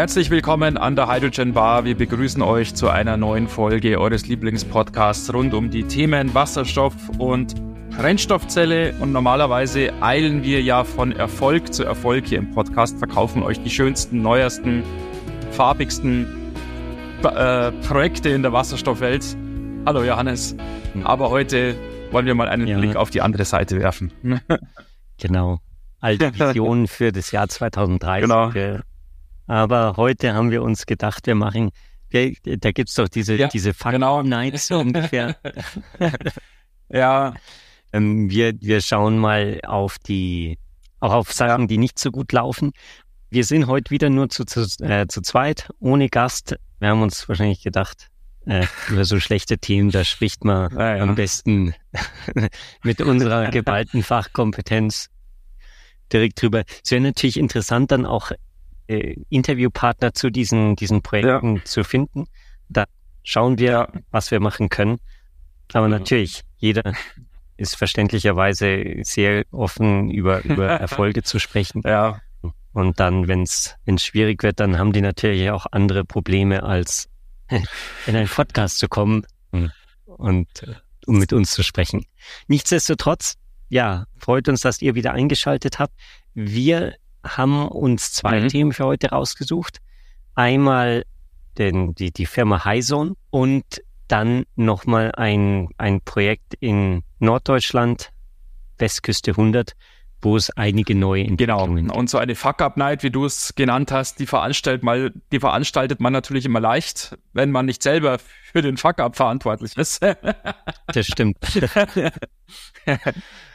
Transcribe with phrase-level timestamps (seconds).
[0.00, 1.84] Herzlich willkommen an der Hydrogen Bar.
[1.84, 7.54] Wir begrüßen euch zu einer neuen Folge eures Lieblingspodcasts rund um die Themen Wasserstoff und
[7.90, 8.94] Brennstoffzelle.
[9.00, 13.68] Und normalerweise eilen wir ja von Erfolg zu Erfolg hier im Podcast, verkaufen euch die
[13.68, 14.84] schönsten, neuesten,
[15.50, 16.26] farbigsten
[17.22, 19.36] äh, Projekte in der Wasserstoffwelt.
[19.84, 20.56] Hallo Johannes.
[21.04, 21.76] Aber heute
[22.10, 22.78] wollen wir mal einen ja.
[22.78, 24.14] Blick auf die andere Seite werfen.
[25.18, 25.58] genau.
[26.00, 28.22] Alte Visionen für das Jahr 2030.
[28.22, 28.50] Genau.
[29.50, 31.72] Aber heute haben wir uns gedacht, wir machen,
[32.12, 34.22] da gibt's doch diese, ja, diese Fuck genau.
[34.22, 35.34] Nights ungefähr.
[36.88, 37.34] ja.
[37.92, 40.56] Ähm, wir, wir schauen mal auf die,
[41.00, 42.70] auch auf Sachen, die nicht so gut laufen.
[43.28, 46.54] Wir sind heute wieder nur zu, zu, äh, zu zweit, ohne Gast.
[46.78, 48.06] Wir haben uns wahrscheinlich gedacht,
[48.46, 51.02] äh, über so schlechte Themen, da spricht man ja, ja.
[51.02, 51.74] am besten
[52.84, 55.08] mit unserer geballten Fachkompetenz
[56.12, 56.62] direkt drüber.
[56.84, 58.30] Es wäre natürlich interessant, dann auch
[58.90, 61.64] äh, Interviewpartner zu diesen, diesen Projekten ja.
[61.64, 62.26] zu finden.
[62.68, 62.84] Da
[63.22, 64.98] schauen wir, was wir machen können.
[65.72, 66.94] Aber natürlich, jeder
[67.56, 71.82] ist verständlicherweise sehr offen, über, über Erfolge zu sprechen.
[71.84, 72.20] Ja.
[72.72, 77.08] Und dann, wenn es schwierig wird, dann haben die natürlich auch andere Probleme, als
[77.48, 79.70] in einen Podcast zu kommen hm.
[80.06, 80.74] und äh,
[81.06, 82.06] um mit uns zu sprechen.
[82.48, 83.34] Nichtsdestotrotz,
[83.68, 85.94] ja, freut uns, dass ihr wieder eingeschaltet habt.
[86.34, 88.48] Wir haben uns zwei mhm.
[88.48, 89.78] Themen für heute rausgesucht.
[90.34, 91.04] Einmal
[91.58, 93.64] den, die, die Firma Hyzon und
[94.08, 98.10] dann nochmal ein, ein Projekt in Norddeutschland,
[98.78, 99.74] Westküste 100,
[100.22, 101.94] wo es einige neue Entwicklungen Genau.
[101.94, 106.12] Und so eine Fuck-Up-Night, wie du es genannt hast, die veranstaltet, mal, die veranstaltet man
[106.12, 110.02] natürlich immer leicht, wenn man nicht selber für den Fuck-Up verantwortlich ist.
[110.86, 111.38] das stimmt.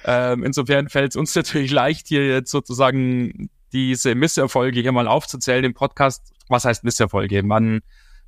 [0.06, 5.66] ähm, insofern fällt es uns natürlich leicht, hier jetzt sozusagen diese Misserfolge hier mal aufzuzählen
[5.66, 6.34] im Podcast.
[6.48, 7.44] Was heißt Misserfolge?
[7.44, 7.82] Man,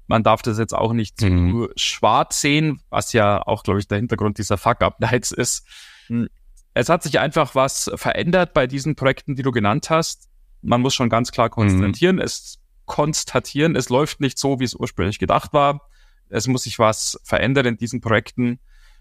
[0.06, 1.52] man darf das jetzt auch nicht mhm.
[1.52, 5.66] zu schwarz sehen, was ja auch, glaube ich, der Hintergrund dieser Fuck-Up-Nights ist.
[6.08, 6.28] Hm.
[6.74, 10.28] Es hat sich einfach was verändert bei diesen Projekten, die du genannt hast.
[10.62, 12.24] Man muss schon ganz klar konstatieren, mhm.
[12.24, 15.90] es konstatieren, es läuft nicht so, wie es ursprünglich gedacht war.
[16.28, 18.60] Es muss sich was verändern in diesen Projekten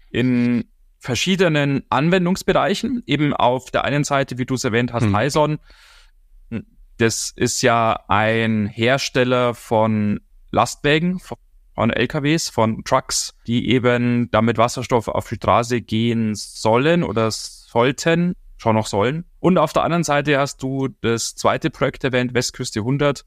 [0.09, 3.03] in verschiedenen Anwendungsbereichen.
[3.05, 5.11] Eben auf der einen Seite, wie du es erwähnt hast, mhm.
[6.97, 10.19] Das ist ja ein Hersteller von
[10.51, 17.29] Lastwägen, von LKWs, von Trucks, die eben damit Wasserstoff auf die Straße gehen sollen oder
[17.29, 19.25] sollten, schon noch sollen.
[19.39, 23.25] Und auf der anderen Seite hast du das zweite Projekt erwähnt, Westküste 100,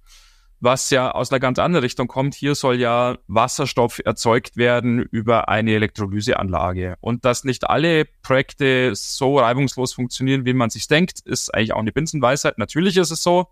[0.58, 2.34] was ja aus einer ganz anderen Richtung kommt.
[2.34, 6.96] Hier soll ja Wasserstoff erzeugt werden über eine Elektrolyseanlage.
[7.00, 11.80] Und dass nicht alle Projekte so reibungslos funktionieren, wie man sich denkt, ist eigentlich auch
[11.80, 12.58] eine Binsenweisheit.
[12.58, 13.46] Natürlich ist es so.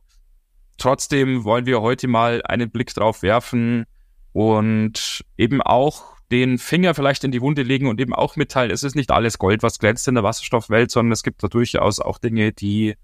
[0.78, 3.84] Trotzdem wollen wir heute mal einen Blick drauf werfen
[4.32, 8.82] und eben auch den Finger vielleicht in die Wunde legen und eben auch mitteilen, es
[8.82, 12.18] ist nicht alles Gold, was glänzt in der Wasserstoffwelt, sondern es gibt da durchaus auch
[12.18, 12.96] Dinge, die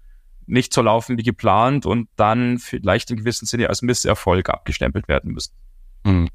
[0.45, 5.33] nicht so laufen wie geplant und dann vielleicht in gewissem Sinne als Misserfolg abgestempelt werden
[5.33, 5.53] müssen.
[6.03, 6.29] Mhm.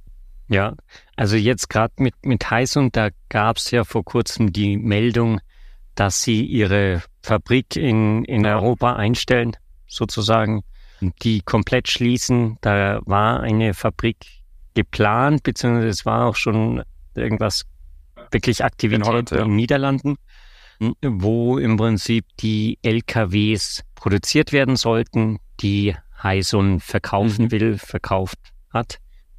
[0.49, 0.75] Ja,
[1.15, 5.41] also jetzt gerade mit, mit Heisung, da gab es ja vor kurzem die Meldung,
[5.95, 10.63] dass sie ihre Fabrik in, in Europa einstellen, sozusagen
[11.01, 12.59] die komplett schließen.
[12.61, 14.17] Da war eine Fabrik
[14.75, 16.83] geplant, beziehungsweise es war auch schon
[17.15, 17.65] irgendwas
[18.31, 19.39] wirklich Aktivität in, Holland, ja.
[19.39, 20.17] in den Niederlanden,
[21.03, 27.51] wo im Prinzip die LKWs produziert werden sollten, die Hyson verkaufen mhm.
[27.51, 28.39] will, verkauft
[28.73, 28.99] hat.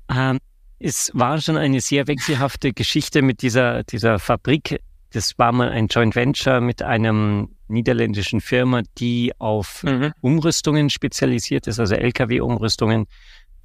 [0.10, 0.40] Ähm,
[0.80, 4.82] es war schon eine sehr wechselhafte Geschichte mit dieser, dieser Fabrik.
[5.14, 10.14] Das war mal ein Joint Venture mit einem niederländischen Firma, die auf mhm.
[10.22, 13.08] Umrüstungen spezialisiert ist, also Lkw-Umrüstungen.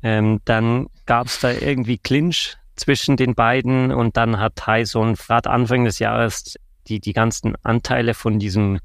[0.02, 5.50] Ähm, dann gab es da irgendwie Clinch zwischen den beiden und dann hat Hyson gerade
[5.50, 6.56] Anfang des Jahres
[6.86, 8.78] die, die ganzen Anteile von diesem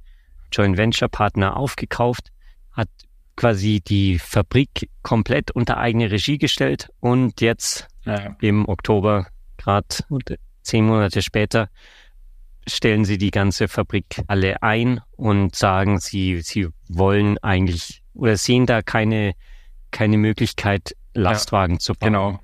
[0.51, 2.31] Joint Venture Partner aufgekauft,
[2.71, 2.89] hat
[3.35, 8.35] quasi die Fabrik komplett unter eigene Regie gestellt und jetzt ja.
[8.41, 9.27] im Oktober,
[9.57, 9.87] gerade
[10.63, 11.69] zehn Monate später,
[12.67, 18.65] stellen sie die ganze Fabrik alle ein und sagen, sie, sie wollen eigentlich oder sehen
[18.65, 19.33] da keine,
[19.91, 22.13] keine Möglichkeit, Lastwagen ja, zu bauen.
[22.13, 22.39] Genau.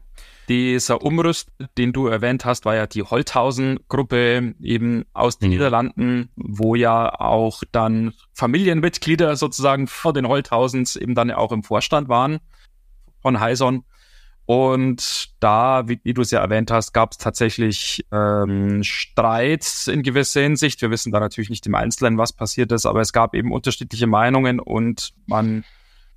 [0.50, 5.56] Dieser Umrüst, den du erwähnt hast, war ja die Holthausen-Gruppe eben aus den mhm.
[5.56, 12.08] Niederlanden, wo ja auch dann Familienmitglieder sozusagen vor den Holthausens eben dann auch im Vorstand
[12.08, 12.40] waren
[13.22, 13.84] von Heison.
[14.48, 20.04] Und da, wie, wie du es ja erwähnt hast, gab es tatsächlich ähm, Streit in
[20.04, 20.82] gewisser Hinsicht.
[20.82, 24.08] Wir wissen da natürlich nicht im Einzelnen, was passiert ist, aber es gab eben unterschiedliche
[24.08, 25.66] Meinungen und man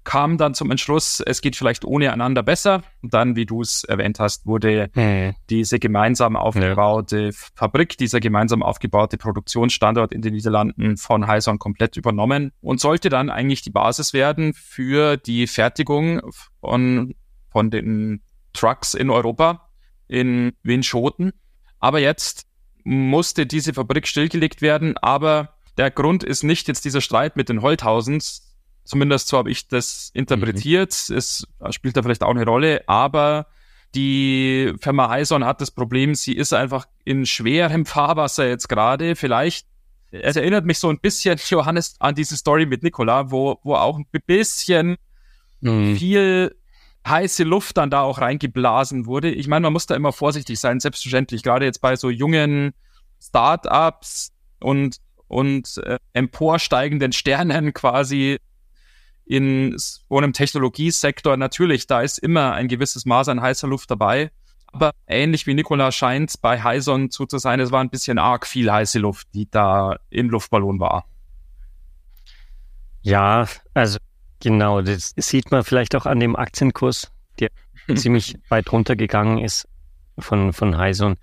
[0.05, 2.83] kam dann zum Entschluss, es geht vielleicht ohne einander besser.
[3.03, 5.35] Und dann, wie du es erwähnt hast, wurde mhm.
[5.51, 7.31] diese gemeinsam aufgebaute ja.
[7.57, 13.29] Fabrik, dieser gemeinsam aufgebaute Produktionsstandort in den Niederlanden von Hyson komplett übernommen und sollte dann
[13.29, 16.23] eigentlich die Basis werden für die Fertigung
[16.61, 17.15] von,
[17.51, 19.69] von den Trucks in Europa,
[20.09, 21.33] in Winschoten.
[21.79, 22.47] Aber jetzt
[22.85, 27.63] musste diese Fabrik stillgelegt werden, aber der Grund ist nicht jetzt dieser Streit mit den
[27.63, 28.51] Holthausens,
[28.85, 31.07] Zumindest so habe ich das interpretiert.
[31.09, 31.17] Mhm.
[31.17, 33.47] Es spielt da vielleicht auch eine Rolle, aber
[33.95, 39.15] die Firma Hyson hat das Problem, sie ist einfach in schwerem Fahrwasser jetzt gerade.
[39.15, 39.67] Vielleicht,
[40.11, 43.97] es erinnert mich so ein bisschen, Johannes, an diese Story mit Nicola, wo, wo auch
[43.97, 44.97] ein bisschen
[45.61, 45.97] mhm.
[45.97, 46.57] viel
[47.07, 49.31] heiße Luft dann da auch reingeblasen wurde.
[49.31, 52.73] Ich meine, man muss da immer vorsichtig sein, selbstverständlich, gerade jetzt bei so jungen
[53.21, 54.97] Startups und,
[55.29, 58.39] und äh, emporsteigenden Sternen quasi
[59.25, 64.31] in so einem Technologiesektor natürlich, da ist immer ein gewisses Maß an heißer Luft dabei.
[64.73, 68.71] Aber ähnlich wie Nikola scheint bei Hyson zu sein, es war ein bisschen arg viel
[68.71, 71.07] heiße Luft, die da im Luftballon war.
[73.03, 73.99] Ja, also
[74.41, 77.51] genau, das sieht man vielleicht auch an dem Aktienkurs, der
[77.95, 79.69] ziemlich weit runtergegangen ist
[80.19, 81.17] von, von Hyson.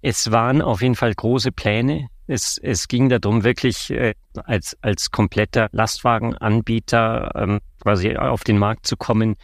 [0.00, 4.14] Es waren auf jeden Fall große Pläne, es, es ging darum, wirklich äh,
[4.44, 9.36] als, als kompletter Lastwagenanbieter ähm, quasi auf den Markt zu kommen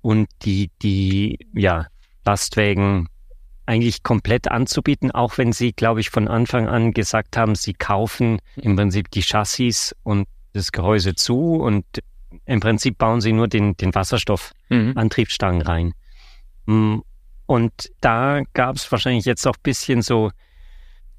[0.00, 1.86] und die, die ja,
[2.24, 3.08] Lastwagen
[3.66, 8.40] eigentlich komplett anzubieten, auch wenn sie, glaube ich, von Anfang an gesagt haben, sie kaufen
[8.56, 11.84] im Prinzip die Chassis und das Gehäuse zu und
[12.44, 15.62] im Prinzip bauen sie nur den, den Wasserstoffantriebsstrang mhm.
[15.62, 15.94] rein.
[16.66, 16.98] Mm,
[17.46, 20.30] und da gab es wahrscheinlich jetzt auch bisschen so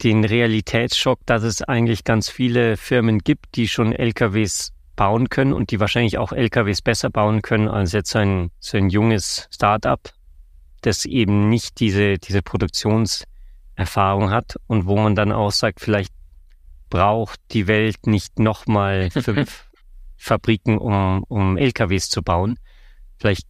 [0.03, 5.71] den Realitätsschock, dass es eigentlich ganz viele Firmen gibt, die schon LKWs bauen können und
[5.71, 9.99] die wahrscheinlich auch LKWs besser bauen können als jetzt so ein, so ein junges Startup,
[10.81, 16.13] das eben nicht diese, diese Produktionserfahrung hat und wo man dann auch sagt, vielleicht
[16.89, 19.70] braucht die Welt nicht nochmal fünf
[20.21, 22.59] Fabriken, um, um LKWs zu bauen.
[23.17, 23.47] Vielleicht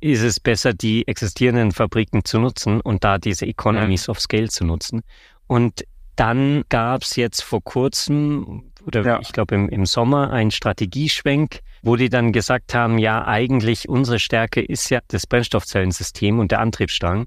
[0.00, 4.10] ist es besser, die existierenden Fabriken zu nutzen und da diese Economies ja.
[4.10, 5.02] of Scale zu nutzen.
[5.46, 5.84] Und
[6.16, 9.20] dann gab es jetzt vor kurzem, oder ja.
[9.20, 14.18] ich glaube im, im Sommer, einen Strategieschwenk, wo die dann gesagt haben, ja, eigentlich unsere
[14.18, 17.26] Stärke ist ja das Brennstoffzellensystem und der Antriebsstrang.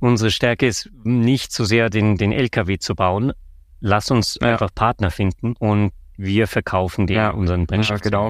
[0.00, 3.32] Unsere Stärke ist nicht so sehr den, den LKW zu bauen.
[3.80, 4.48] Lass uns ja.
[4.48, 8.00] einfach Partner finden und wir verkaufen den ja, unseren Brennstoff.
[8.04, 8.28] Ja, genau.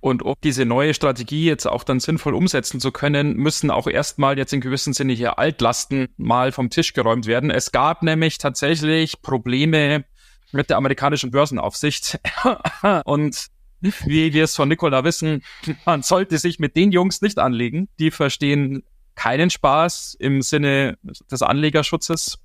[0.00, 4.36] Und um diese neue Strategie jetzt auch dann sinnvoll umsetzen zu können, müssen auch erstmal
[4.36, 7.50] jetzt in gewissem Sinne hier Altlasten mal vom Tisch geräumt werden.
[7.50, 10.04] Es gab nämlich tatsächlich Probleme
[10.50, 12.18] mit der amerikanischen Börsenaufsicht.
[13.04, 13.46] Und
[13.80, 15.44] wie wir es von Nicola wissen,
[15.86, 17.88] man sollte sich mit den Jungs nicht anlegen.
[18.00, 18.82] Die verstehen
[19.14, 20.98] keinen Spaß im Sinne
[21.30, 22.38] des Anlegerschutzes.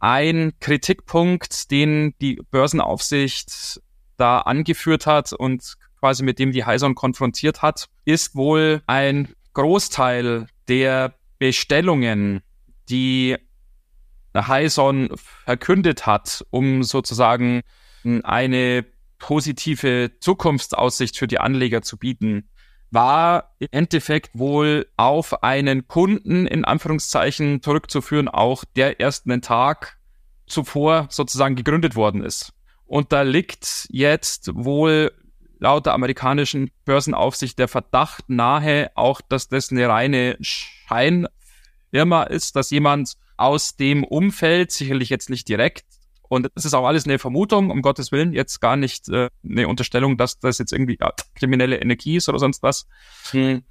[0.00, 3.80] Ein Kritikpunkt, den die Börsenaufsicht
[4.22, 10.46] da angeführt hat und quasi mit dem die Hyson konfrontiert hat, ist wohl ein Großteil
[10.68, 12.40] der Bestellungen,
[12.88, 13.36] die
[14.32, 17.62] Hyson verkündet hat, um sozusagen
[18.22, 18.86] eine
[19.18, 22.48] positive Zukunftsaussicht für die Anleger zu bieten,
[22.92, 29.98] war im Endeffekt wohl auf einen Kunden in Anführungszeichen zurückzuführen, auch der erst einen Tag
[30.46, 32.52] zuvor sozusagen gegründet worden ist.
[32.92, 35.12] Und da liegt jetzt wohl
[35.58, 42.68] laut der amerikanischen Börsenaufsicht der Verdacht nahe, auch dass das eine reine Scheinfirma ist, dass
[42.68, 45.86] jemand aus dem Umfeld, sicherlich jetzt nicht direkt,
[46.28, 49.68] und das ist auch alles eine Vermutung, um Gottes Willen, jetzt gar nicht äh, eine
[49.68, 52.86] Unterstellung, dass das jetzt irgendwie ja, kriminelle Energie ist oder sonst was,
[53.30, 53.62] hm.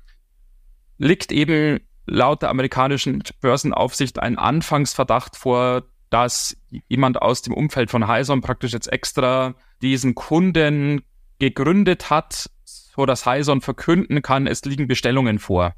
[0.98, 6.58] liegt eben laut der amerikanischen Börsenaufsicht ein Anfangsverdacht vor, dass
[6.90, 11.04] jemand aus dem Umfeld von Hyson praktisch jetzt extra diesen Kunden
[11.40, 15.74] gegründet hat, so dass Hyson verkünden kann, es liegen Bestellungen vor.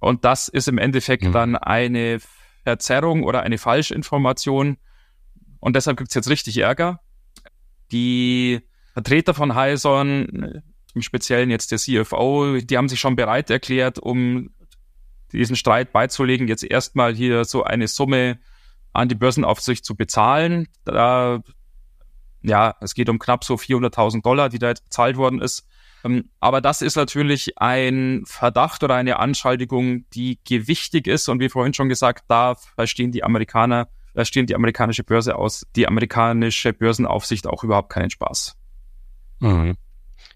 [0.00, 1.32] Und das ist im Endeffekt mhm.
[1.32, 2.18] dann eine
[2.64, 4.76] Verzerrung oder eine Falschinformation.
[5.60, 6.98] Und deshalb gibt's jetzt richtig Ärger.
[7.92, 8.60] Die
[8.92, 10.62] Vertreter von Hyson,
[10.94, 14.50] im Speziellen jetzt der CFO, die haben sich schon bereit erklärt, um
[15.30, 18.40] diesen Streit beizulegen, jetzt erstmal hier so eine Summe
[18.92, 20.68] an die Börsenaufsicht zu bezahlen.
[20.84, 21.40] Da,
[22.42, 25.66] ja, es geht um knapp so 400.000 Dollar, die da jetzt bezahlt worden ist.
[26.04, 31.28] Ähm, aber das ist natürlich ein Verdacht oder eine Anschuldigung, die gewichtig ist.
[31.28, 35.66] Und wie vorhin schon gesagt, da verstehen die Amerikaner, da stehen die amerikanische Börse aus,
[35.76, 38.56] die amerikanische Börsenaufsicht auch überhaupt keinen Spaß.
[39.40, 39.76] Mhm.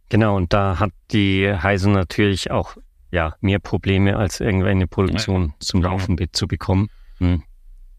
[0.09, 2.77] Genau, und da hat die Heise natürlich auch
[3.11, 6.89] ja mehr Probleme als irgendeine Produktion zum Laufen zu bekommen.
[7.19, 7.43] Hm.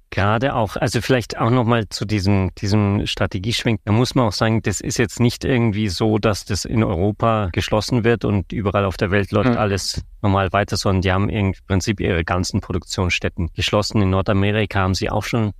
[0.09, 3.81] Gerade auch, also vielleicht auch nochmal zu diesem, diesem Strategieschwenk.
[3.83, 7.49] Da muss man auch sagen, das ist jetzt nicht irgendwie so, dass das in Europa
[7.51, 9.57] geschlossen wird und überall auf der Welt läuft mhm.
[9.57, 14.01] alles normal weiter, sondern die haben im Prinzip ihre ganzen Produktionsstätten geschlossen.
[14.01, 15.51] In Nordamerika haben sie auch schon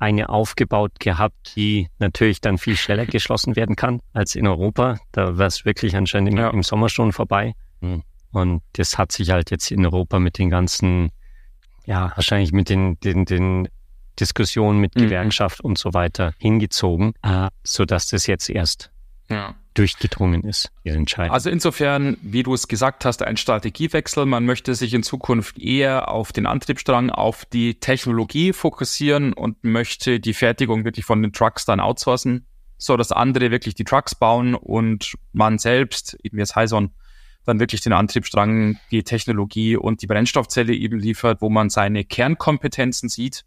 [0.00, 4.98] eine aufgebaut gehabt, die natürlich dann viel schneller geschlossen werden kann als in Europa.
[5.12, 6.50] Da war es wirklich anscheinend im, ja.
[6.50, 7.54] im Sommer schon vorbei.
[7.80, 8.02] Mhm.
[8.32, 11.10] Und das hat sich halt jetzt in Europa mit den ganzen
[11.84, 13.68] ja, wahrscheinlich mit den, den, den
[14.18, 15.02] Diskussionen mit mhm.
[15.02, 18.90] Gewerkschaft und so weiter hingezogen, äh, so dass das jetzt erst
[19.28, 19.54] ja.
[19.74, 21.32] durchgedrungen ist, die Entscheidung.
[21.32, 24.26] Also insofern, wie du es gesagt hast, ein Strategiewechsel.
[24.26, 30.20] Man möchte sich in Zukunft eher auf den Antriebsstrang, auf die Technologie fokussieren und möchte
[30.20, 32.46] die Fertigung wirklich von den Trucks dann outsourcen,
[32.76, 36.90] so dass andere wirklich die Trucks bauen und man selbst, eben jetzt Hyson,
[37.44, 43.08] dann wirklich den Antriebsstrang, die Technologie und die Brennstoffzelle eben liefert, wo man seine Kernkompetenzen
[43.08, 43.44] sieht.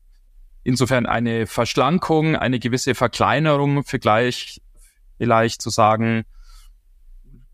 [0.63, 4.61] Insofern eine Verschlankung, eine gewisse Verkleinerung vielleicht,
[5.17, 6.23] vielleicht zu sagen,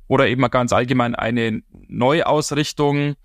[0.07, 3.15] oder eben mal ganz allgemein eine Neuausrichtung,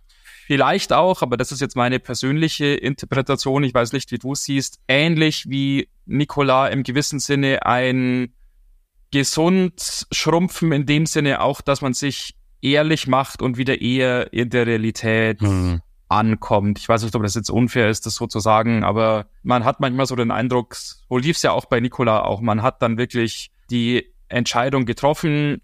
[0.47, 4.81] vielleicht auch, aber das ist jetzt meine persönliche Interpretation, ich weiß nicht, wie du siehst,
[4.89, 8.35] ähnlich wie Nikola im gewissen Sinne ein
[9.11, 14.49] gesund schrumpfen in dem Sinne auch, dass man sich ehrlich macht und wieder eher in
[14.51, 15.83] der Realität mhm.
[16.09, 16.79] ankommt.
[16.79, 19.81] Ich weiß nicht, ob das jetzt unfair ist, das so zu sagen, aber man hat
[19.81, 22.97] manchmal so den Eindruck, so lief es ja auch bei Nikola auch, man hat dann
[22.97, 25.61] wirklich die Entscheidung getroffen,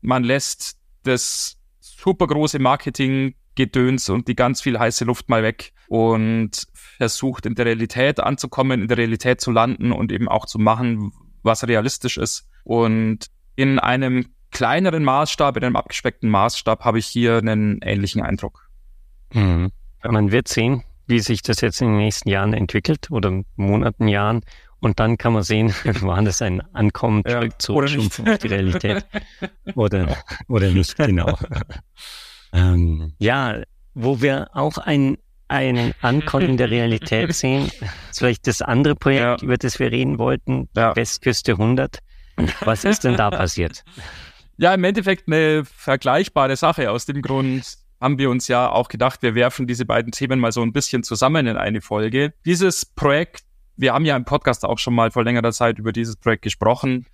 [0.00, 6.66] man lässt das super große Marketing-Gedöns und die ganz viel heiße Luft mal weg und
[6.72, 11.12] versucht in der Realität anzukommen, in der Realität zu landen und eben auch zu machen,
[11.42, 12.48] was realistisch ist.
[12.64, 18.68] Und in einem kleineren Maßstab, in einem abgespeckten Maßstab, habe ich hier einen ähnlichen Eindruck.
[19.32, 19.72] Mhm.
[20.04, 24.42] Man wird sehen, wie sich das jetzt in den nächsten Jahren entwickelt oder Monaten, Jahren.
[24.80, 29.04] Und dann kann man sehen, war das ein Ankommen ja, zu auf die Realität
[29.74, 30.16] oder,
[30.48, 31.38] oder nicht genau.
[32.52, 33.62] ähm, ja,
[33.94, 35.18] wo wir auch ein,
[35.48, 37.70] ein Ankommen der Realität sehen,
[38.10, 39.36] ist vielleicht das andere Projekt, ja.
[39.40, 40.96] über das wir reden wollten, ja.
[40.96, 41.98] Westküste 100.
[42.64, 43.84] Was ist denn da passiert?
[44.62, 46.92] Ja, im Endeffekt eine vergleichbare Sache.
[46.92, 50.52] Aus dem Grund haben wir uns ja auch gedacht, wir werfen diese beiden Themen mal
[50.52, 52.32] so ein bisschen zusammen in eine Folge.
[52.44, 53.42] Dieses Projekt,
[53.76, 57.06] wir haben ja im Podcast auch schon mal vor längerer Zeit über dieses Projekt gesprochen,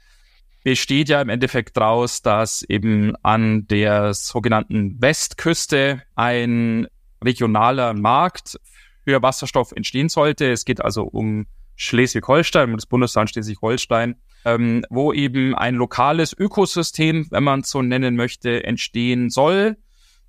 [0.62, 6.87] besteht ja im Endeffekt daraus, dass eben an der sogenannten Westküste ein
[7.25, 8.61] regionaler Markt
[9.05, 10.52] für Wasserstoff entstehen sollte.
[10.52, 17.26] Es geht also um Schleswig-Holstein, um das Bundesland Schleswig-Holstein ähm, wo eben ein lokales Ökosystem,
[17.30, 19.76] wenn man es so nennen möchte, entstehen soll.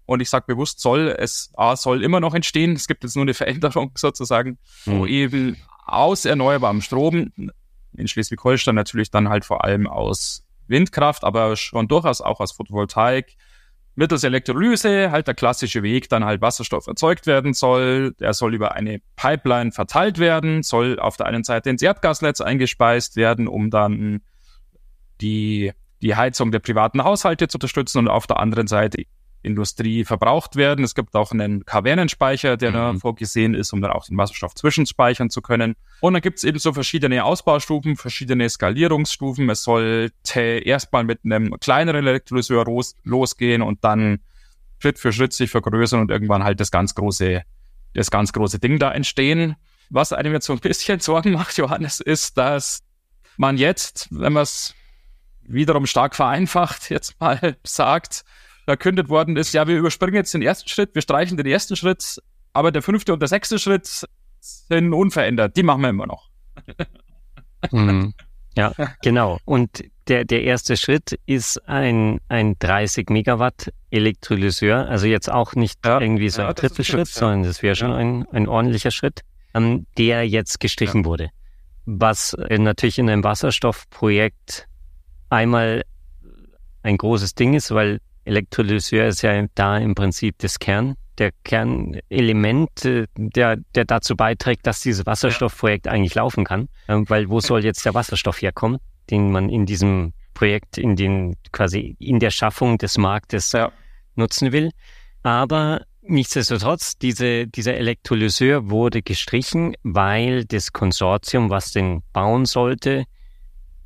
[0.05, 2.73] Und ich sage bewusst soll, es A, soll immer noch entstehen.
[2.73, 4.99] Es gibt jetzt nur eine Veränderung sozusagen, mhm.
[4.99, 7.31] wo eben aus erneuerbarem Strom,
[7.95, 13.35] in Schleswig-Holstein natürlich dann halt vor allem aus Windkraft, aber schon durchaus auch aus Photovoltaik,
[13.99, 18.13] mittels Elektrolyse halt der klassische Weg, dann halt Wasserstoff erzeugt werden soll.
[18.13, 23.17] Der soll über eine Pipeline verteilt werden, soll auf der einen Seite ins Erdgasnetz eingespeist
[23.17, 24.21] werden, um dann
[25.19, 29.03] die, die Heizung der privaten Haushalte zu unterstützen und auf der anderen Seite
[29.41, 30.83] Industrie verbraucht werden.
[30.83, 32.73] Es gibt auch einen Kavernenspeicher, der mhm.
[32.73, 35.75] da vorgesehen ist, um dann auch den Wasserstoff zwischenspeichern zu können.
[36.01, 39.49] Und dann gibt es eben so verschiedene Ausbaustufen, verschiedene Skalierungsstufen.
[39.49, 44.19] Es sollte erstmal mit einem kleineren Elektrolyseur los, losgehen und dann
[44.81, 47.43] Schritt für Schritt sich vergrößern und irgendwann halt das ganz große,
[47.93, 49.55] das ganz große Ding da entstehen.
[49.89, 52.81] Was einem jetzt so ein bisschen Sorgen macht, Johannes, ist, dass
[53.37, 54.75] man jetzt, wenn man es
[55.41, 58.23] wiederum stark vereinfacht jetzt mal sagt,
[58.69, 62.21] verkündet worden ist, ja, wir überspringen jetzt den ersten Schritt, wir streichen den ersten Schritt,
[62.53, 64.05] aber der fünfte und der sechste Schritt
[64.39, 65.57] sind unverändert.
[65.57, 66.29] Die machen wir immer noch.
[67.71, 68.13] Hm.
[68.55, 68.71] Ja,
[69.01, 69.37] genau.
[69.43, 74.87] Und der, der erste Schritt ist ein, ein 30 Megawatt Elektrolyseur.
[74.87, 77.91] Also jetzt auch nicht ja, irgendwie so ja, ein dritter Schritt, sondern das wäre schon
[77.91, 77.97] ja.
[77.97, 79.23] ein, ein ordentlicher Schritt,
[79.53, 81.31] ähm, der jetzt gestrichen wurde.
[81.85, 84.69] Was äh, natürlich in einem Wasserstoffprojekt
[85.29, 85.83] einmal
[86.81, 87.99] ein großes Ding ist, weil
[88.29, 94.65] Elektrolyseur ist ja da im Prinzip das Kern, der Kernelement, äh, der, der dazu beiträgt,
[94.65, 96.69] dass dieses Wasserstoffprojekt eigentlich laufen kann.
[96.87, 101.35] Ähm, weil wo soll jetzt der Wasserstoff herkommen, den man in diesem Projekt, in den
[101.51, 103.71] quasi in der Schaffung des Marktes ja.
[104.15, 104.71] nutzen will.
[105.21, 113.03] Aber nichtsdestotrotz, diese, dieser Elektrolyseur wurde gestrichen, weil das Konsortium, was den bauen sollte,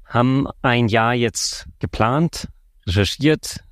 [0.05, 2.47] haben ein Jahr jetzt geplant,
[2.85, 3.63] recherchiert,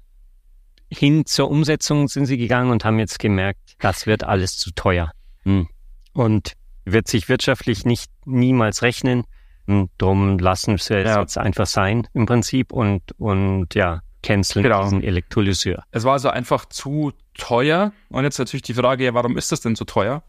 [0.91, 5.11] hin zur Umsetzung sind sie gegangen und haben jetzt gemerkt, das wird alles zu teuer.
[5.43, 5.67] Hm.
[6.13, 9.23] Und wird sich wirtschaftlich nicht niemals rechnen.
[9.67, 11.21] Hm, drum lassen sie es ja.
[11.21, 14.83] jetzt einfach sein im Prinzip und, und ja, canceln genau.
[14.83, 15.83] diesen Elektrolyseur.
[15.91, 17.93] Es war also einfach zu teuer.
[18.09, 20.23] Und jetzt natürlich die Frage, ja, warum ist das denn so teuer?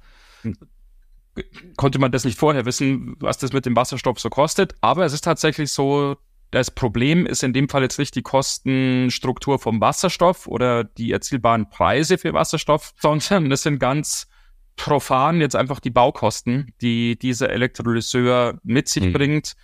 [1.76, 4.74] Konnte man das nicht vorher wissen, was das mit dem Wasserstoff so kostet?
[4.80, 6.16] Aber es ist tatsächlich so,
[6.52, 11.70] das Problem ist in dem Fall jetzt nicht die Kostenstruktur vom Wasserstoff oder die erzielbaren
[11.70, 14.28] Preise für Wasserstoff, sondern es sind ganz
[14.76, 19.12] profan jetzt einfach die Baukosten, die dieser Elektrolyseur mit sich mhm.
[19.12, 19.54] bringt.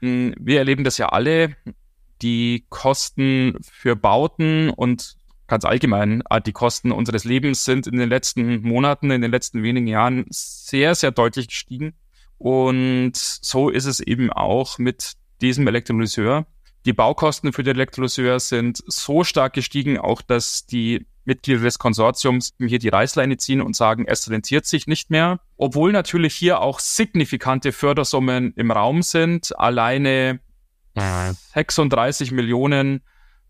[0.00, 1.56] Hm, wir erleben das ja alle.
[2.20, 8.08] Die Kosten für Bauten und ganz allgemein äh, die Kosten unseres Lebens sind in den
[8.08, 11.94] letzten Monaten, in den letzten wenigen Jahren sehr, sehr deutlich gestiegen.
[12.38, 16.46] Und so ist es eben auch mit diesem Elektrolyseur.
[16.86, 22.54] Die Baukosten für den Elektrolyseur sind so stark gestiegen, auch dass die Mitglieder des Konsortiums
[22.58, 25.40] hier die Reißleine ziehen und sagen, es rentiert sich nicht mehr.
[25.56, 29.58] Obwohl natürlich hier auch signifikante Fördersummen im Raum sind.
[29.58, 30.40] Alleine
[30.94, 33.00] 36 Millionen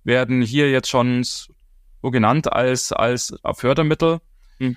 [0.04, 4.20] werden hier jetzt schon so genannt als, als Fördermittel.
[4.58, 4.76] Hm.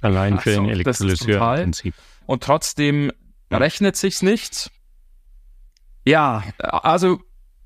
[0.00, 1.94] Allein für also, den Elektrolyseur im Prinzip.
[2.26, 3.12] Und trotzdem
[3.50, 4.70] rechnet sich's nicht.
[6.08, 7.20] Ja, also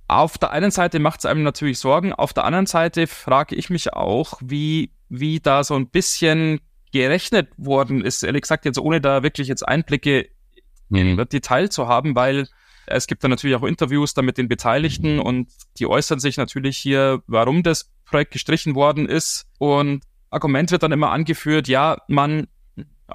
[0.09, 3.71] auf der einen Seite macht es einem natürlich Sorgen, auf der anderen Seite frage ich
[3.71, 6.61] mich auch, wie, wie da so ein bisschen
[6.93, 10.29] gerechnet worden ist, ehrlich gesagt, jetzt ohne da wirklich jetzt Einblicke
[10.91, 11.29] in mhm.
[11.29, 12.49] Detail zu haben, weil
[12.87, 16.77] es gibt da natürlich auch Interviews da mit den Beteiligten und die äußern sich natürlich
[16.77, 19.47] hier, warum das Projekt gestrichen worden ist.
[19.59, 22.49] Und Argument wird dann immer angeführt, ja, man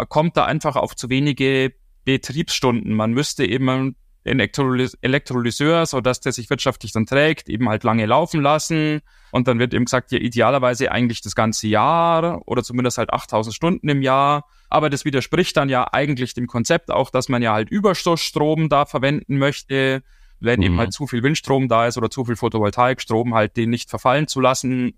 [0.07, 1.73] kommt da einfach auf zu wenige
[2.05, 2.93] Betriebsstunden.
[2.93, 8.05] Man müsste eben den Elektrolyseur, so dass der sich wirtschaftlich dann trägt, eben halt lange
[8.05, 9.01] laufen lassen.
[9.31, 13.55] Und dann wird eben gesagt, ja, idealerweise eigentlich das ganze Jahr oder zumindest halt 8000
[13.55, 14.45] Stunden im Jahr.
[14.69, 18.85] Aber das widerspricht dann ja eigentlich dem Konzept auch, dass man ja halt Überstoßstrom da
[18.85, 20.03] verwenden möchte,
[20.39, 20.65] wenn mhm.
[20.65, 24.27] eben halt zu viel Windstrom da ist oder zu viel Photovoltaikstrom, halt den nicht verfallen
[24.27, 24.97] zu lassen,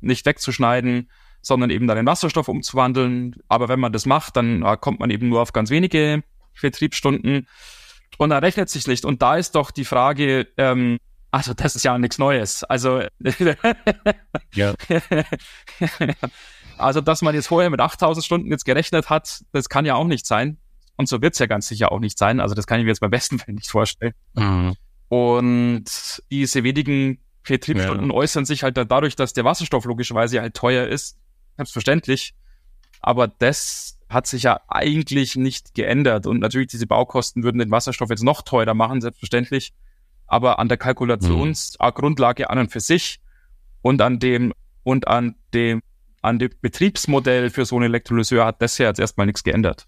[0.00, 1.10] nicht wegzuschneiden,
[1.40, 3.36] sondern eben dann in Wasserstoff umzuwandeln.
[3.48, 6.22] Aber wenn man das macht, dann äh, kommt man eben nur auf ganz wenige
[6.60, 7.46] Betriebsstunden
[8.18, 9.04] und er rechnet sich nicht.
[9.04, 10.98] Und da ist doch die Frage, ähm,
[11.30, 12.64] also das ist ja nichts Neues.
[12.64, 13.02] Also,
[14.54, 14.74] ja.
[16.78, 20.06] also, dass man jetzt vorher mit 8000 Stunden jetzt gerechnet hat, das kann ja auch
[20.06, 20.58] nicht sein.
[20.96, 22.40] Und so wird's ja ganz sicher auch nicht sein.
[22.40, 24.14] Also das kann ich mir jetzt beim besten Fall nicht vorstellen.
[24.34, 24.76] Mhm.
[25.08, 28.14] Und diese wenigen Betriebsstunden ja.
[28.14, 31.18] äußern sich halt dadurch, dass der Wasserstoff logischerweise halt teuer ist.
[31.56, 32.34] Selbstverständlich.
[33.00, 36.26] Aber das hat sich ja eigentlich nicht geändert.
[36.26, 39.72] Und natürlich, diese Baukosten würden den Wasserstoff jetzt noch teurer machen, selbstverständlich.
[40.26, 42.48] Aber an der Kalkulationsgrundlage mhm.
[42.48, 43.20] an und für sich
[43.82, 45.82] und an dem und an dem
[46.22, 49.86] an dem Betriebsmodell für so einen Elektrolyseur hat das ja jetzt erstmal nichts geändert.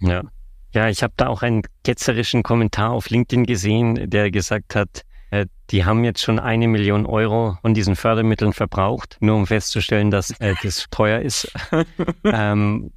[0.00, 0.24] Ja.
[0.72, 5.46] Ja, ich habe da auch einen ketzerischen Kommentar auf LinkedIn gesehen, der gesagt hat, äh,
[5.70, 10.30] die haben jetzt schon eine Million Euro von diesen Fördermitteln verbraucht, nur um festzustellen, dass
[10.40, 11.52] äh, das teuer ist.
[12.24, 12.90] ähm,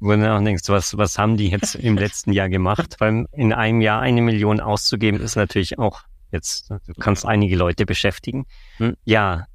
[0.00, 2.96] wo du auch denkst, was, was haben die jetzt im letzten Jahr gemacht?
[2.98, 7.86] Weil in einem Jahr eine Million auszugeben, ist natürlich auch jetzt, du kannst einige Leute
[7.86, 8.46] beschäftigen.
[8.78, 8.96] Hm.
[9.04, 9.46] Ja,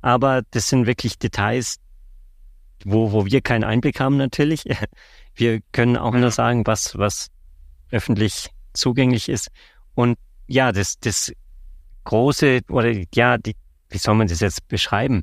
[0.00, 1.78] aber das sind wirklich Details,
[2.84, 4.64] wo, wo wir keinen Einblick haben natürlich.
[5.34, 7.28] Wir können auch nur sagen, was, was
[7.92, 9.50] öffentlich zugänglich ist.
[9.94, 11.32] Und ja, das, das
[12.02, 13.54] große, oder ja, die,
[13.88, 15.22] wie soll man das jetzt beschreiben?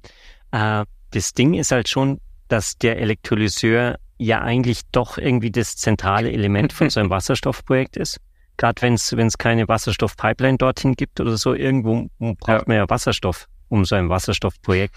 [0.52, 6.32] Äh, das Ding ist halt schon, dass der Elektrolyseur ja eigentlich doch irgendwie das zentrale
[6.32, 8.20] Element von so einem Wasserstoffprojekt ist.
[8.58, 12.64] Gerade wenn es keine Wasserstoffpipeline dorthin gibt oder so, irgendwo braucht ja.
[12.68, 14.96] man ja Wasserstoff, um so ein Wasserstoffprojekt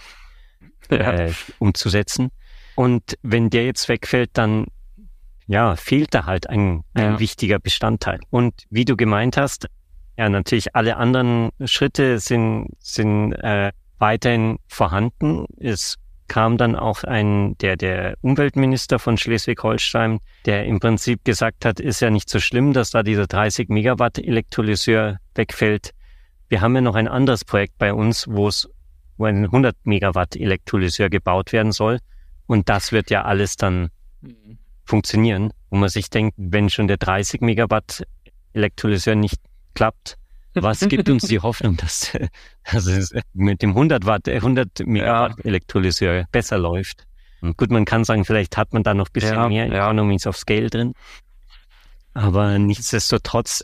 [0.89, 1.13] ja.
[1.13, 2.29] äh, umzusetzen.
[2.75, 4.67] Und wenn der jetzt wegfällt, dann
[5.47, 7.19] ja, fehlt da halt ein, ein ja.
[7.19, 8.19] wichtiger Bestandteil.
[8.29, 9.67] Und wie du gemeint hast,
[10.17, 15.45] ja, natürlich alle anderen Schritte sind, sind äh, weiterhin vorhanden.
[15.57, 15.97] Es
[16.29, 21.99] kam dann auch ein, der, der Umweltminister von Schleswig-Holstein, der im Prinzip gesagt hat, ist
[21.99, 25.91] ja nicht so schlimm, dass da dieser 30 Megawatt Elektrolyseur wegfällt.
[26.47, 28.69] Wir haben ja noch ein anderes Projekt bei uns, wo es,
[29.17, 31.99] wo ein 100 Megawatt Elektrolyseur gebaut werden soll.
[32.47, 33.89] Und das wird ja alles dann
[34.21, 34.57] mhm.
[34.85, 38.03] funktionieren, wo man sich denkt, wenn schon der 30 Megawatt
[38.53, 39.41] Elektrolyseur nicht
[39.73, 40.18] klappt,
[40.53, 42.17] was gibt uns die Hoffnung, dass,
[42.71, 47.05] dass es mit dem 100 Watt, 100 äh, Megawatt Elektrolyseur besser läuft?
[47.55, 49.85] Gut, man kann sagen, vielleicht hat man da noch ein bisschen ja, mehr ja.
[49.85, 50.93] Economies of Scale drin.
[52.13, 53.63] Aber nichtsdestotrotz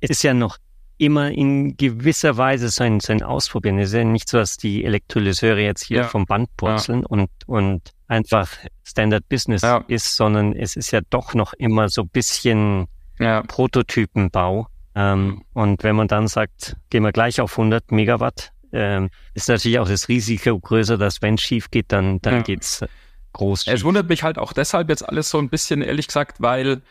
[0.00, 0.58] ist ja noch
[0.98, 3.78] immer in gewisser Weise sein, sein Ausprobieren.
[3.78, 6.08] Es ist ja nicht so, dass die Elektrolyseure jetzt hier ja.
[6.08, 7.06] vom Band purzeln ja.
[7.06, 8.50] und, und einfach
[8.82, 9.84] Standard Business ja.
[9.88, 12.86] ist, sondern es ist ja doch noch immer so bisschen
[13.18, 14.66] Prototypenbau.
[14.94, 19.78] Ähm, und wenn man dann sagt, gehen wir gleich auf 100 Megawatt, ähm, ist natürlich
[19.78, 22.84] auch das Risiko größer, dass wenn es schief geht, dann, dann geht's
[23.32, 23.64] groß.
[23.64, 23.74] Schief.
[23.74, 26.82] Es wundert mich halt auch deshalb jetzt alles so ein bisschen, ehrlich gesagt, weil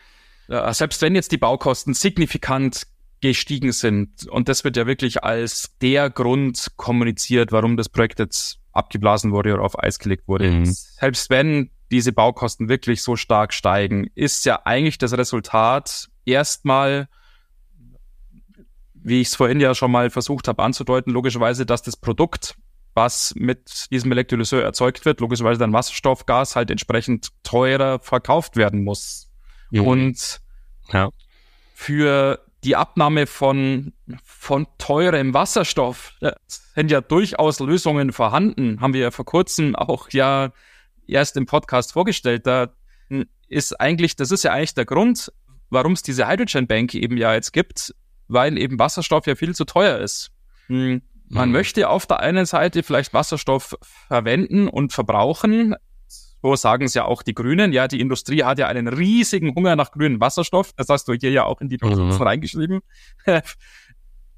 [0.48, 2.86] äh, selbst wenn jetzt die Baukosten signifikant
[3.20, 4.26] gestiegen sind.
[4.28, 9.54] Und das wird ja wirklich als der Grund kommuniziert, warum das Projekt jetzt abgeblasen wurde
[9.54, 10.50] oder auf Eis gelegt wurde.
[10.50, 10.64] Mhm.
[10.66, 17.08] Selbst wenn diese Baukosten wirklich so stark steigen, ist ja eigentlich das Resultat erstmal,
[19.02, 22.56] wie ich es vorhin ja schon mal versucht habe anzudeuten, logischerweise, dass das Produkt,
[22.94, 29.30] was mit diesem Elektrolyseur erzeugt wird, logischerweise dann Wasserstoffgas halt entsprechend teurer verkauft werden muss.
[29.70, 29.86] Mhm.
[29.86, 30.40] Und
[30.92, 31.10] ja.
[31.74, 36.12] für die Abnahme von, von teurem Wasserstoff
[36.74, 38.80] sind ja durchaus Lösungen vorhanden.
[38.80, 40.52] Haben wir ja vor kurzem auch ja
[41.06, 42.46] erst im Podcast vorgestellt.
[42.46, 42.74] Da
[43.48, 45.32] ist eigentlich, das ist ja eigentlich der Grund,
[45.70, 47.94] warum es diese Hydrogen Bank eben ja jetzt gibt,
[48.32, 50.30] weil eben Wasserstoff ja viel zu teuer ist.
[50.66, 51.52] Hm, man mhm.
[51.52, 53.76] möchte auf der einen Seite vielleicht Wasserstoff
[54.08, 55.74] verwenden und verbrauchen,
[56.42, 57.72] so sagen es ja auch die Grünen.
[57.72, 60.72] Ja, die Industrie hat ja einen riesigen Hunger nach grünem Wasserstoff.
[60.76, 62.22] Das hast du hier ja auch in die Notizen mhm.
[62.22, 62.80] reingeschrieben.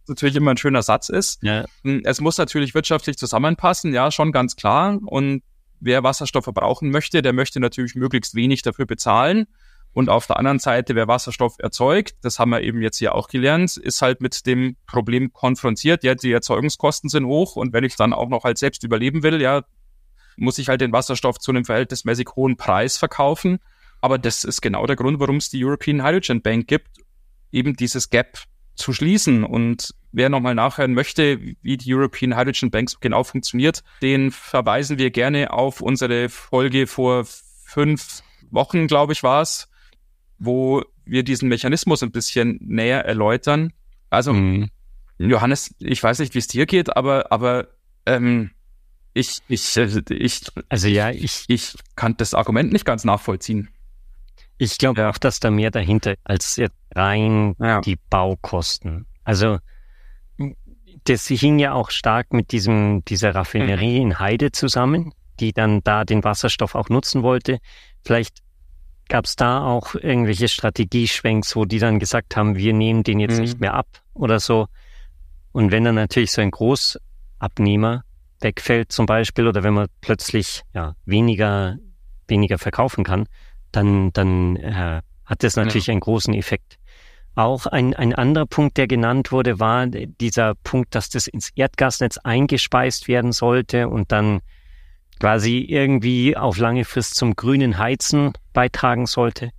[0.09, 1.43] natürlich immer ein schöner Satz ist.
[1.43, 1.65] Ja.
[1.85, 4.99] Hm, es muss natürlich wirtschaftlich zusammenpassen, ja, schon ganz klar.
[5.05, 5.43] Und
[5.81, 9.47] wer Wasserstoff verbrauchen möchte, der möchte natürlich möglichst wenig dafür bezahlen.
[9.95, 13.29] Und auf der anderen Seite, wer Wasserstoff erzeugt, das haben wir eben jetzt hier auch
[13.29, 16.03] gelernt, ist halt mit dem Problem konfrontiert.
[16.03, 19.41] Ja, die Erzeugungskosten sind hoch und wenn ich dann auch noch halt selbst überleben will,
[19.41, 19.63] ja,
[20.37, 23.59] muss ich halt den Wasserstoff zu einem verhältnismäßig hohen Preis verkaufen.
[24.01, 26.99] Aber das ist genau der Grund, warum es die European Hydrogen Bank gibt,
[27.53, 28.39] eben dieses Gap
[28.75, 29.45] zu schließen.
[29.45, 35.11] Und wer nochmal nachhören möchte, wie die European Hydrogen Bank genau funktioniert, den verweisen wir
[35.11, 37.27] gerne auf unsere Folge vor
[37.65, 39.69] fünf Wochen, glaube ich, war es,
[40.45, 43.73] wo wir diesen Mechanismus ein bisschen näher erläutern.
[44.11, 44.69] Also, mhm.
[45.19, 47.69] Johannes, ich weiß nicht, wie es dir geht, aber, aber
[48.07, 48.51] ähm,
[49.15, 53.69] ich, ich, ich, also ja, ich, ich kann das Argument nicht ganz nachvollziehen.
[54.59, 55.11] Ich glaube ja.
[55.11, 57.81] auch, dass da mehr dahinter als jetzt rein ja.
[57.81, 59.07] die Baukosten.
[59.25, 59.59] Also
[61.05, 64.03] das hing ja auch stark mit diesem dieser Raffinerie mhm.
[64.07, 67.59] in Heide zusammen, die dann da den Wasserstoff auch nutzen wollte.
[68.05, 68.43] Vielleicht
[69.13, 73.35] gab es da auch irgendwelche Strategieschwenks, wo die dann gesagt haben, wir nehmen den jetzt
[73.37, 73.43] mhm.
[73.43, 74.69] nicht mehr ab oder so.
[75.53, 78.05] Und wenn dann natürlich so ein Großabnehmer
[78.41, 81.77] wegfällt zum Beispiel oder wenn man plötzlich ja, weniger,
[82.27, 83.27] weniger verkaufen kann,
[83.71, 85.93] dann, dann äh, hat das natürlich ja.
[85.93, 86.79] einen großen Effekt.
[87.35, 92.17] Auch ein, ein anderer Punkt, der genannt wurde, war dieser Punkt, dass das ins Erdgasnetz
[92.17, 94.41] eingespeist werden sollte und dann
[95.23, 99.51] quasi irgendwie auf lange Frist zum grünen Heizen beitragen sollte.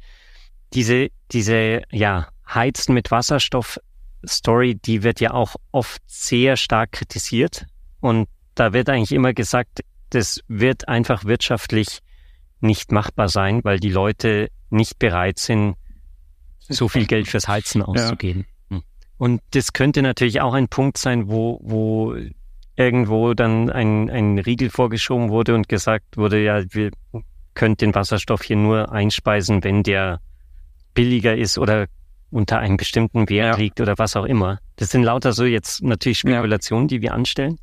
[0.73, 3.79] Diese, diese, ja, Heizen mit Wasserstoff
[4.27, 7.65] Story, die wird ja auch oft sehr stark kritisiert.
[8.01, 11.99] Und da wird eigentlich immer gesagt, das wird einfach wirtschaftlich
[12.59, 15.75] nicht machbar sein, weil die Leute nicht bereit sind,
[16.59, 18.47] so viel Geld fürs Heizen auszugeben.
[18.69, 18.81] Ja.
[19.17, 22.17] Und das könnte natürlich auch ein Punkt sein, wo, wo
[22.75, 26.91] irgendwo dann ein, ein Riegel vorgeschoben wurde und gesagt wurde, ja, wir
[27.53, 30.19] können den Wasserstoff hier nur einspeisen, wenn der
[30.93, 31.87] billiger ist oder
[32.31, 33.61] unter einem bestimmten Wert ja.
[33.61, 34.59] liegt oder was auch immer.
[34.77, 36.97] Das sind lauter so jetzt natürlich Spekulationen, ja.
[36.97, 37.59] die wir anstellen.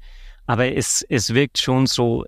[0.46, 2.24] Aber es, es wirkt schon so,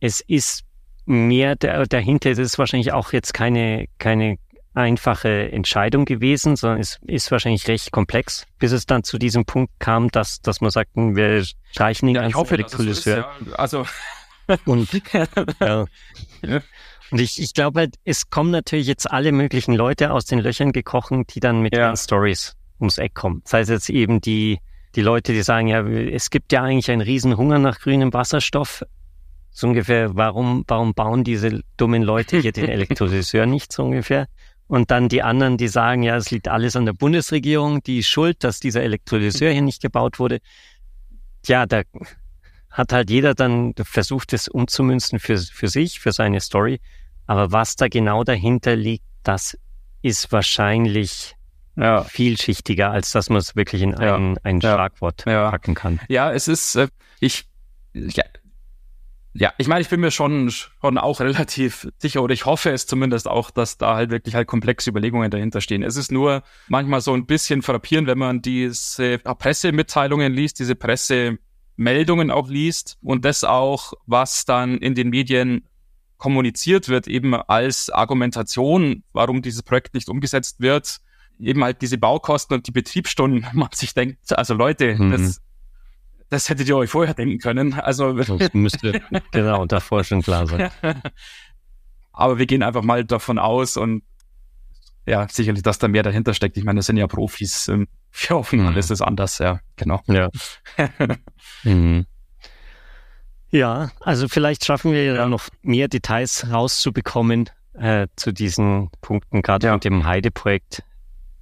[0.00, 0.64] es ist
[1.06, 2.30] mehr dahinter.
[2.30, 4.36] Es ist wahrscheinlich auch jetzt keine, keine
[4.74, 9.72] einfache Entscheidung gewesen, sondern es ist wahrscheinlich recht komplex, bis es dann zu diesem Punkt
[9.78, 13.18] kam, dass, dass man sagt, wir streichen den ja, ganzen hoffe, Elektrolyseur.
[13.18, 13.52] Ja.
[13.54, 13.86] Also
[14.64, 14.88] und,
[15.60, 15.86] ja.
[17.10, 20.72] und ich, ich glaube halt, es kommen natürlich jetzt alle möglichen Leute aus den Löchern
[20.72, 21.88] gekrochen, die dann mit ja.
[21.88, 23.42] ihren Stories ums Eck kommen.
[23.44, 24.60] Das heißt jetzt eben die
[24.94, 28.84] die Leute, die sagen, ja, es gibt ja eigentlich einen riesen Hunger nach grünem Wasserstoff.
[29.52, 34.26] So ungefähr, warum, warum bauen diese dummen Leute hier den Elektrolyseur nicht so ungefähr?
[34.70, 38.44] Und dann die anderen, die sagen, ja, es liegt alles an der Bundesregierung, die schuld,
[38.44, 40.38] dass dieser Elektrolyseur hier nicht gebaut wurde.
[41.42, 41.82] Tja, da
[42.70, 46.78] hat halt jeder dann versucht, es umzumünzen für, für sich, für seine Story.
[47.26, 49.58] Aber was da genau dahinter liegt, das
[50.02, 51.34] ist wahrscheinlich
[51.74, 52.04] ja.
[52.04, 55.50] vielschichtiger, als dass man es wirklich in ein, ein Schlagwort ja.
[55.50, 55.98] packen kann.
[56.08, 56.86] Ja, es ist, äh,
[57.18, 57.48] ich,
[57.92, 58.22] ja,
[59.32, 62.86] Ja, ich meine, ich bin mir schon, schon auch relativ sicher oder ich hoffe es
[62.86, 65.82] zumindest auch, dass da halt wirklich halt komplexe Überlegungen dahinter stehen.
[65.82, 72.30] Es ist nur manchmal so ein bisschen frappierend, wenn man diese Pressemitteilungen liest, diese Pressemeldungen
[72.32, 75.64] auch liest und das auch, was dann in den Medien
[76.16, 81.00] kommuniziert wird, eben als Argumentation, warum dieses Projekt nicht umgesetzt wird,
[81.38, 85.12] eben halt diese Baukosten und die Betriebsstunden, man sich denkt, also Leute, mhm.
[85.12, 85.40] das
[86.30, 87.74] das hättet ihr euch vorher denken können.
[87.74, 90.70] Also das müsste genau davor schon klar sein.
[92.12, 94.02] Aber wir gehen einfach mal davon aus und
[95.06, 96.56] ja, sicherlich, dass da mehr dahinter steckt.
[96.56, 97.68] Ich meine, das sind ja Profis.
[97.68, 98.76] Ähm, wir hoffen, mhm.
[98.76, 100.00] ist anders, ja, genau.
[100.06, 100.28] Ja.
[101.64, 102.06] mhm.
[103.50, 109.68] Ja, also vielleicht schaffen wir ja noch mehr Details rauszubekommen äh, zu diesen Punkten, gerade
[109.68, 109.74] ja.
[109.74, 110.84] mit dem Heide-Projekt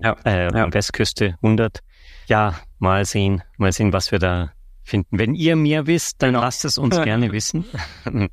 [0.00, 0.16] ja.
[0.24, 0.72] Äh, ja.
[0.72, 1.80] Westküste 100.
[2.28, 4.52] Ja, mal sehen, mal sehen, was wir da
[4.88, 5.18] finden.
[5.18, 6.42] Wenn ihr mehr wisst, dann genau.
[6.42, 7.64] lasst es uns gerne wissen.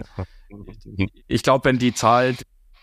[1.27, 2.36] ich glaube, wenn die Zahl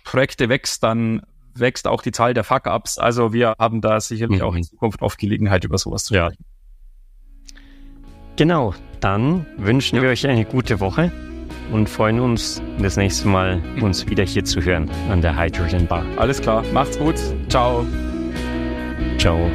[0.05, 1.23] Projekte wächst, dann
[1.55, 2.99] wächst auch die Zahl der Fuck-Ups.
[2.99, 4.45] Also wir haben da sicherlich mhm.
[4.45, 6.37] auch in Zukunft oft Gelegenheit, über sowas zu sprechen.
[6.39, 6.47] Ja.
[8.37, 10.03] Genau, dann wünschen ja.
[10.03, 11.13] wir euch eine gute Woche
[11.73, 16.05] und freuen uns, das nächste Mal uns wieder hier zu hören an der Hydrogen Bar.
[16.17, 17.17] Alles klar, macht's gut.
[17.49, 17.85] Ciao.
[19.19, 19.51] Ciao.